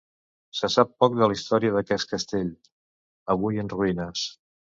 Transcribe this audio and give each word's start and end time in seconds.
Se 0.59 0.69
sap 0.75 0.95
poc 1.03 1.17
de 1.19 1.27
la 1.31 1.35
història 1.39 1.75
d'aquest 1.75 2.09
castell, 2.15 2.49
avui 3.35 3.63
en 3.65 3.73
ruïnes. 3.77 4.27